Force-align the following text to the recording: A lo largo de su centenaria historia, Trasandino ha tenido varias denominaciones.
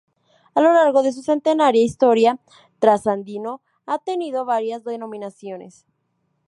A 0.55 0.61
lo 0.61 0.73
largo 0.73 1.03
de 1.03 1.13
su 1.13 1.21
centenaria 1.21 1.83
historia, 1.83 2.39
Trasandino 2.79 3.61
ha 3.85 3.99
tenido 3.99 4.45
varias 4.45 4.83
denominaciones. 4.83 5.85